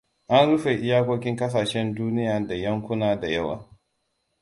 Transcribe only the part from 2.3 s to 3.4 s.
da yankuna da